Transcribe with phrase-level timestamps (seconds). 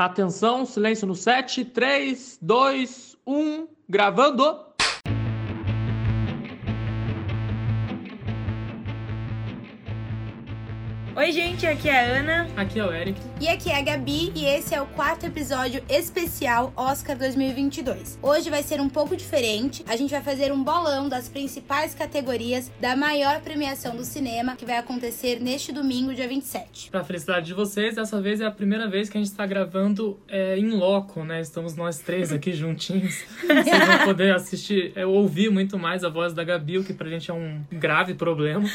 [0.00, 4.58] Atenção, silêncio no 7, 3, 2, 1, gravando.
[11.20, 12.48] Oi, gente, aqui é a Ana.
[12.56, 13.20] Aqui é o Eric.
[13.38, 18.18] E aqui é a Gabi e esse é o quarto episódio especial Oscar 2022.
[18.22, 19.84] Hoje vai ser um pouco diferente.
[19.86, 24.64] A gente vai fazer um bolão das principais categorias da maior premiação do cinema que
[24.64, 26.90] vai acontecer neste domingo, dia 27.
[26.90, 30.18] Pra felicidade de vocês, dessa vez é a primeira vez que a gente está gravando
[30.26, 31.42] é, em loco, né?
[31.42, 33.24] Estamos nós três aqui juntinhos.
[33.44, 37.10] Vocês vão poder assistir, é, ouvir muito mais a voz da Gabi, o que pra
[37.10, 38.66] gente é um grave problema.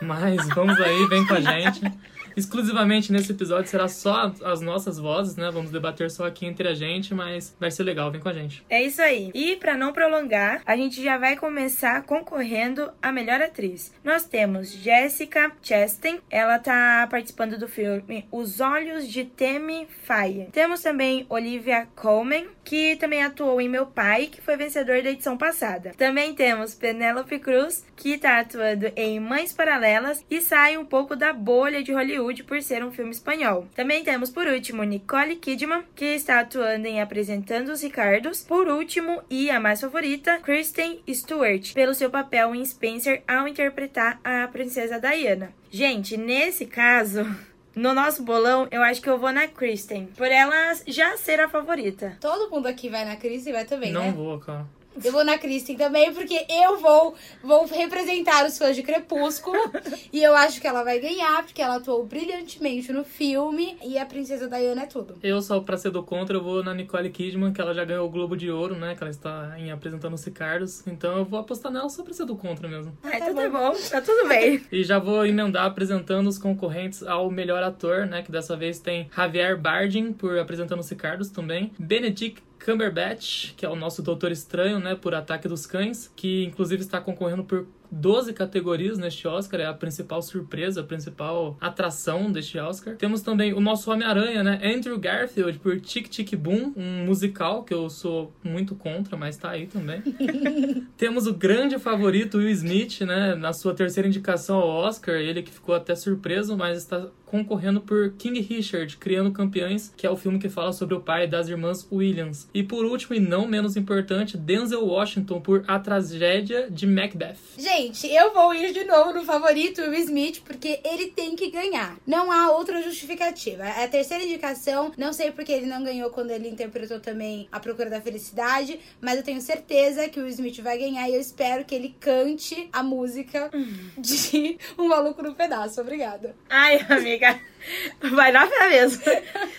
[0.00, 1.80] Mas vamos aí, vem com a gente.
[2.38, 5.50] Exclusivamente nesse episódio será só as nossas vozes, né?
[5.50, 8.64] Vamos debater só aqui entre a gente, mas vai ser legal, vem com a gente.
[8.70, 9.32] É isso aí.
[9.34, 13.92] E para não prolongar, a gente já vai começar concorrendo a melhor atriz.
[14.04, 20.48] Nós temos Jessica Chastain, ela tá participando do filme Os Olhos de Temi Faye.
[20.52, 25.36] Temos também Olivia Colman, que também atuou em Meu Pai, que foi vencedor da edição
[25.36, 25.90] passada.
[25.98, 31.32] Também temos Penélope Cruz, que tá atuando em Mães Paralelas e sai um pouco da
[31.32, 33.66] bolha de Hollywood por ser um filme espanhol.
[33.74, 38.42] Também temos por último Nicole Kidman, que está atuando em Apresentando os Ricardos.
[38.42, 44.20] Por último, e a mais favorita, Kristen Stewart, pelo seu papel em Spencer ao interpretar
[44.22, 45.52] a princesa Diana.
[45.70, 47.24] Gente, nesse caso,
[47.74, 50.06] no nosso bolão, eu acho que eu vou na Kristen.
[50.16, 52.16] Por ela já ser a favorita.
[52.20, 54.12] Todo mundo aqui vai na Kristen e vai também, Não né?
[54.12, 54.66] vou, cara.
[55.04, 59.56] Eu vou na Kristen também, porque eu vou, vou representar os fãs de Crepúsculo.
[60.12, 63.76] e eu acho que ela vai ganhar, porque ela atuou brilhantemente no filme.
[63.82, 65.16] E a Princesa Diana é tudo.
[65.22, 68.06] Eu, só pra ser do contra, eu vou na Nicole Kidman, que ela já ganhou
[68.06, 68.94] o Globo de Ouro, né?
[68.94, 70.86] Que ela está em apresentando os Ricardos.
[70.86, 72.96] Então eu vou apostar nela só pra ser do contra mesmo.
[73.02, 74.58] Ah, tá então tá bom, tá tudo bem.
[74.70, 78.22] E já vou emendar apresentando os concorrentes ao melhor ator, né?
[78.22, 81.72] Que dessa vez tem Javier Bardem, por apresentando os Ricardos também.
[81.78, 84.94] Benedict Cumberbatch, que é o nosso Doutor Estranho, né?
[84.94, 89.74] Por Ataque dos Cães, que inclusive está concorrendo por 12 categorias neste Oscar, é a
[89.74, 92.96] principal surpresa, a principal atração deste Oscar.
[92.96, 94.60] Temos também o nosso Homem-Aranha, né?
[94.62, 99.50] Andrew Garfield por Tic Tic Boom, um musical que eu sou muito contra, mas tá
[99.50, 100.02] aí também.
[100.96, 103.34] Temos o grande favorito Will Smith, né?
[103.34, 108.12] Na sua terceira indicação ao Oscar, ele que ficou até surpreso, mas está concorrendo por
[108.12, 111.86] King Richard, Criando Campeões, que é o filme que fala sobre o pai das irmãs
[111.92, 112.48] Williams.
[112.52, 117.36] E por último, e não menos importante, Denzel Washington por A Tragédia de Macbeth.
[117.58, 117.77] Gente,
[118.10, 121.96] eu vou ir de novo no favorito Will Smith, porque ele tem que ganhar.
[122.06, 123.64] Não há outra justificativa.
[123.64, 124.92] É a terceira indicação.
[124.96, 129.16] Não sei porque ele não ganhou quando ele interpretou também A Procura da Felicidade, mas
[129.16, 132.68] eu tenho certeza que o Will Smith vai ganhar e eu espero que ele cante
[132.72, 133.50] a música
[133.96, 135.80] de Um Maluco no Pedaço.
[135.80, 136.34] Obrigada.
[136.48, 137.40] Ai, amiga.
[138.14, 139.02] Vai na fé mesmo.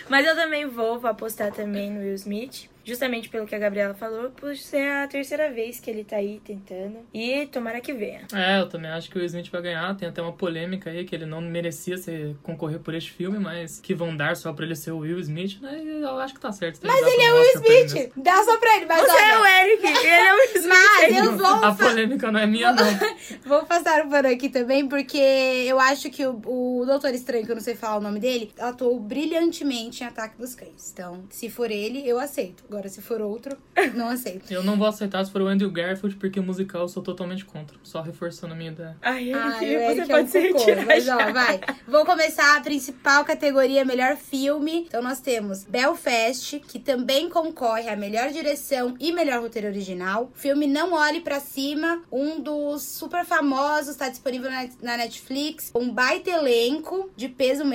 [0.08, 2.68] Mas eu também vou, vou apostar também no Will Smith.
[2.84, 6.40] Justamente pelo que a Gabriela falou, por ser a terceira vez que ele tá aí
[6.44, 6.98] tentando.
[7.12, 8.22] E tomara que venha.
[8.32, 9.94] É, eu também acho que o Will Smith vai ganhar.
[9.96, 13.78] Tem até uma polêmica aí que ele não merecia ser, concorrer por este filme, mas
[13.80, 15.78] que vão dar só pra ele ser o Will Smith, né?
[15.82, 16.80] E eu acho que tá certo.
[16.82, 18.12] Mas ele é o Will Smith!
[18.16, 20.68] Dá só pra ele, mas Você é o Eric, ele é o Will Smith.
[20.68, 22.90] Mas eu vou A polêmica não é minha, não.
[23.44, 27.50] Vou passar o pano aqui também, porque eu acho que o, o Doutor Estranho, que
[27.50, 30.90] eu não sei falar o nome dele, atuou brilhantemente em Ataque dos Cães.
[30.92, 32.64] Então, se for ele, eu aceito.
[32.68, 33.56] Agora, se for outro,
[33.94, 34.50] não aceito.
[34.52, 37.78] Eu não vou aceitar se for o Andrew Garfield, porque musical eu sou totalmente contra.
[37.82, 38.96] Só reforçando a minha ideia.
[39.02, 41.60] Ai, Ah, Eric, o você Eric é pode um se cocô, retirar mas ó, vai.
[41.86, 44.84] Vou começar a principal categoria, melhor filme.
[44.88, 50.30] Então nós temos Belfast, que também concorre a melhor direção e melhor roteiro original.
[50.34, 54.50] Filme Não Olhe Pra Cima, um dos super famosos, tá disponível
[54.82, 55.70] na Netflix.
[55.74, 57.70] Um baita elenco, de peso mesmo,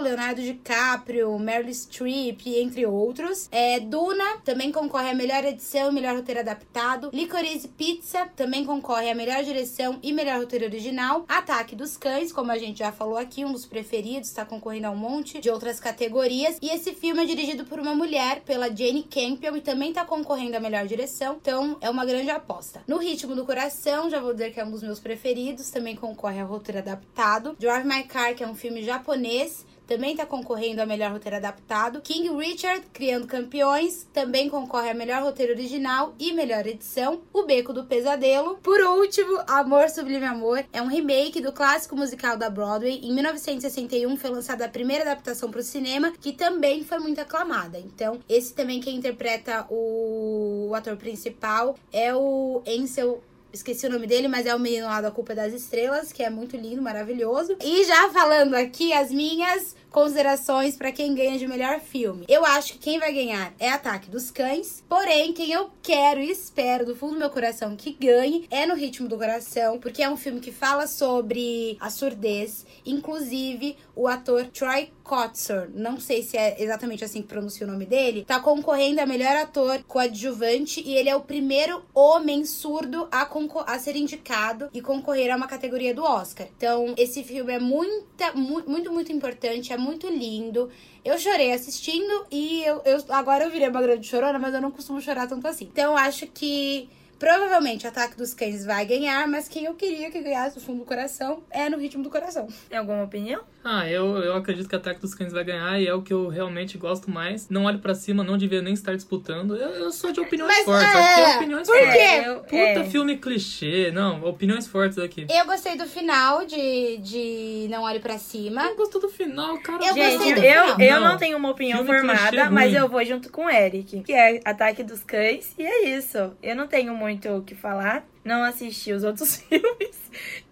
[0.00, 3.48] Leonardo DiCaprio, Meryl Streep, entre outros.
[3.52, 7.10] É, Duna também concorre a melhor edição e melhor roteiro adaptado.
[7.12, 11.24] Licorice Pizza também concorre a melhor direção e melhor roteiro original.
[11.28, 14.90] Ataque dos Cães, como a gente já falou aqui, um dos preferidos, está concorrendo a
[14.90, 16.58] um monte de outras categorias.
[16.60, 20.56] E esse filme é dirigido por uma mulher, pela Jane Campion, e também está concorrendo
[20.56, 21.36] a melhor direção.
[21.40, 22.82] Então é uma grande aposta.
[22.86, 26.40] No Ritmo do Coração, já vou dizer que é um dos meus preferidos, também concorre
[26.40, 27.56] ao roteiro adaptado.
[27.58, 29.59] Drive My Car, que é um filme japonês,
[29.90, 32.00] também está concorrendo a melhor roteiro adaptado.
[32.00, 37.22] King Richard, Criando Campeões, também concorre a melhor roteiro original e melhor edição.
[37.32, 38.56] O Beco do Pesadelo.
[38.62, 43.00] Por último, Amor Sublime Amor é um remake do clássico musical da Broadway.
[43.02, 47.76] Em 1961 foi lançada a primeira adaptação para o cinema, que também foi muito aclamada.
[47.76, 53.20] Então, esse também quem interpreta o, o ator principal é o Ansel
[53.52, 56.30] esqueci o nome dele, mas é o menino lá da Culpa das Estrelas, que é
[56.30, 57.56] muito lindo, maravilhoso.
[57.60, 62.24] E já falando aqui as minhas considerações para quem ganha de melhor filme.
[62.28, 66.30] Eu acho que quem vai ganhar é Ataque dos Cães, porém quem eu quero e
[66.30, 70.08] espero do fundo do meu coração que ganhe é No Ritmo do Coração, porque é
[70.08, 76.36] um filme que fala sobre a surdez, inclusive o ator Troy Kotsur, não sei se
[76.36, 80.94] é exatamente assim que pronuncia o nome dele, tá concorrendo a melhor ator coadjuvante e
[80.94, 83.28] ele é o primeiro homem surdo a,
[83.66, 86.46] a ser indicado e concorrer a uma categoria do Oscar.
[86.56, 90.70] Então, esse filme é muita, mu muito, muito importante, é muito lindo.
[91.04, 94.70] Eu chorei assistindo e eu, eu agora eu virei uma grande chorona, mas eu não
[94.70, 95.64] costumo chorar tanto assim.
[95.64, 96.88] Então, acho que
[97.20, 100.84] Provavelmente Ataque dos Cães vai ganhar, mas quem eu queria que ganhasse o fundo do
[100.86, 102.48] coração é no ritmo do coração.
[102.66, 103.42] Tem alguma opinião?
[103.62, 106.28] Ah, eu, eu acredito que Ataque dos Cães vai ganhar e é o que eu
[106.28, 107.48] realmente gosto mais.
[107.50, 109.54] Não olho para cima, não devia nem estar disputando.
[109.54, 110.94] Eu, eu sou de opiniões mas, fortes.
[110.94, 111.24] É...
[111.24, 111.94] Aqui, opiniões Por fortes.
[111.94, 112.22] quê?
[112.24, 112.84] Eu, Puta é.
[112.84, 113.90] filme clichê.
[113.90, 115.26] Não, opiniões fortes aqui.
[115.30, 118.62] Eu gostei do final de, de Não Olhe Pra Cima.
[118.64, 119.84] Não gostou do final, cara.
[119.84, 120.80] Eu Gente, gostei do eu, final.
[120.80, 121.08] eu Não.
[121.08, 124.40] não tenho uma opinião Filme formada, mas eu vou junto com o Eric, que é
[124.44, 126.32] Ataque dos Cães, e é isso.
[126.42, 129.98] Eu não tenho muito o que falar, não assisti os outros filmes,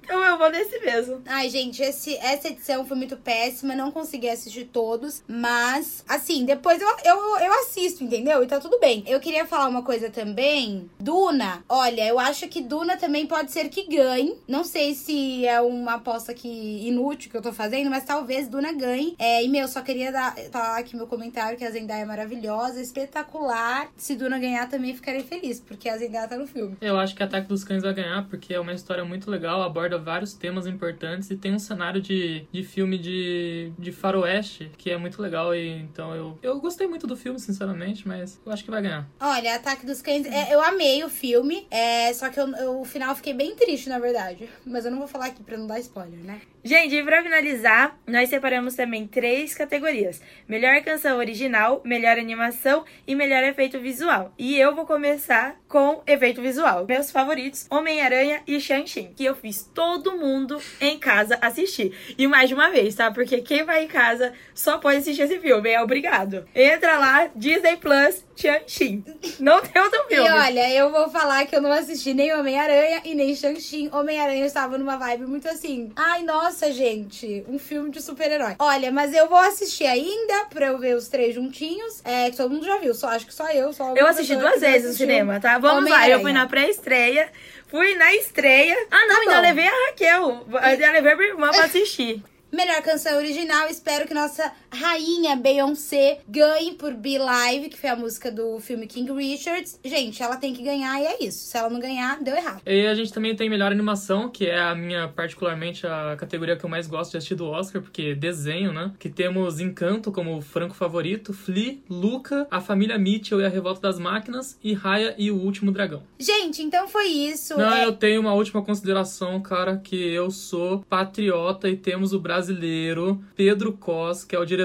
[0.08, 1.20] então eu vou nesse mesmo.
[1.26, 6.80] Ai, gente, esse, essa edição foi muito péssima, não consegui assistir todos, mas, assim, depois
[6.80, 8.42] eu, eu, eu assisto, entendeu?
[8.42, 9.04] E tá tudo bem.
[9.06, 10.88] Eu queria falar uma coisa também.
[10.98, 14.34] Duna, olha, eu acho que Duna também pode ser que ganhe.
[14.48, 16.48] Não sei se é uma aposta que
[16.88, 19.14] inútil que eu tô fazendo, mas talvez Duna ganhe.
[19.18, 22.80] É, e, meu, só queria dar, falar aqui meu comentário que a Zendaya é maravilhosa,
[22.80, 23.90] espetacular.
[23.94, 26.78] Se Duna ganhar, também ficarei feliz, porque a Zendaya tá no filme.
[26.80, 29.97] Eu acho que Ataque dos Cães vai ganhar, porque é uma história muito legal, aborda
[29.98, 34.96] vários temas importantes e tem um cenário de, de filme de, de faroeste que é
[34.96, 35.54] muito legal.
[35.54, 39.06] E então eu, eu gostei muito do filme, sinceramente, mas eu acho que vai ganhar.
[39.20, 42.84] Olha, Ataque dos Cães, é, eu amei o filme, é, só que eu, eu- o
[42.84, 44.48] final eu fiquei bem triste, na verdade.
[44.64, 46.40] Mas eu não vou falar aqui pra não dar spoiler, né?
[46.64, 53.14] Gente, e pra finalizar, nós separamos também três categorias: melhor canção original, melhor animação e
[53.14, 54.32] melhor efeito visual.
[54.38, 56.84] E eu vou começar com efeito visual.
[56.86, 61.94] Meus favoritos: Homem-Aranha e Shang-Chi, que eu fiz todo mundo em casa assistir.
[62.18, 63.10] E mais de uma vez, tá?
[63.10, 66.46] Porque quem vai em casa só pode assistir esse filme, é obrigado.
[66.54, 69.02] Entra lá, Disney Plus, Shang-Chi.
[69.40, 70.28] Não tem outro E filme.
[70.30, 73.88] olha, eu vou falar que eu não assisti nem Homem-Aranha e nem Shang-Chi.
[73.92, 75.92] Homem-Aranha estava numa vibe muito assim.
[75.96, 78.54] Ai, nossa, gente, um filme de super-herói.
[78.58, 82.00] Olha, mas eu vou assistir ainda pra eu ver os três juntinhos.
[82.04, 83.72] É, que todo mundo já viu, só acho que só eu.
[83.72, 85.58] Só Eu assisti duas vezes no cinema, tá?
[85.58, 87.28] Vamos lá, eu fui na pré-estreia,
[87.68, 88.76] fui na estreia.
[88.90, 89.40] Ah, não, Tá ainda bom.
[89.42, 90.46] levei a Raquel.
[90.60, 90.74] A
[91.16, 92.22] minha irmã pra assistir.
[92.50, 97.96] Melhor canção original, espero que nossa rainha Beyoncé ganhe por Be Live, que foi a
[97.96, 99.78] música do filme King Richards.
[99.84, 101.46] Gente, ela tem que ganhar e é isso.
[101.46, 102.60] Se ela não ganhar, deu errado.
[102.66, 106.64] E a gente também tem melhor animação, que é a minha, particularmente, a categoria que
[106.64, 108.92] eu mais gosto de assistir do Oscar, porque desenho, né?
[108.98, 113.98] Que temos Encanto como franco favorito, Flea, Luca, A Família Mitchell e a Revolta das
[113.98, 116.02] Máquinas, e Raya e o Último Dragão.
[116.18, 117.56] Gente, então foi isso.
[117.56, 122.20] Não, É, eu tenho uma última consideração, cara, que eu sou patriota e temos o
[122.20, 124.57] brasileiro Pedro Cos, que é o diretor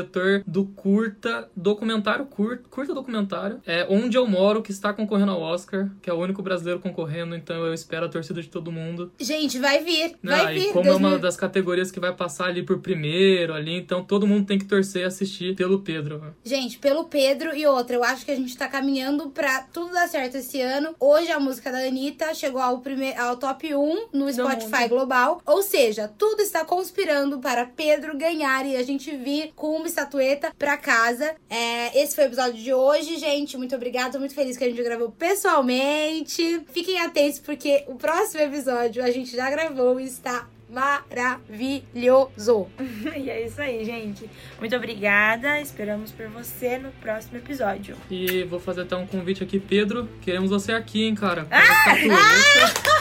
[0.48, 5.90] do curta, documentário curto, curta documentário, é Onde Eu Moro, que está concorrendo ao Oscar,
[6.02, 9.12] que é o único brasileiro concorrendo, então eu espero a torcida de todo mundo.
[9.20, 10.16] Gente, vai vir.
[10.24, 10.74] Vai e vir.
[10.74, 14.26] como é 2000 uma das categorias que vai passar ali por primeiro ali, então todo
[14.28, 16.20] mundo tem que torcer e assistir pelo Pedro.
[16.20, 16.32] né?
[16.44, 20.08] Gente, pelo Pedro e outra, eu acho que a gente tá caminhando pra tudo dar
[20.08, 20.96] certo esse ano.
[21.00, 24.88] Hoje a música da Anitta chegou ao, primeir, ao top 1 no Spotify.
[24.88, 25.42] Global.
[25.46, 30.54] Ou seja, tudo está conspirando para Pedro ganhar e a gente vir com uma estatueta
[30.58, 31.36] pra casa.
[31.50, 33.58] É, esse foi o episódio de hoje, gente.
[33.58, 36.62] Muito obrigada, tô muito feliz que a gente gravou pessoalmente.
[36.72, 42.68] Fiquem atentos porque o próximo episódio a gente já gravou e está maravilhoso.
[43.16, 44.28] E é isso aí, gente.
[44.60, 45.62] Muito obrigada.
[45.62, 47.96] Esperamos por você no próximo episódio.
[48.10, 50.10] E vou fazer até um convite aqui, Pedro.
[50.22, 51.46] Queremos você aqui, hein, cara.
[51.52, 51.96] Ah!
[51.96, 52.90] Estatueta.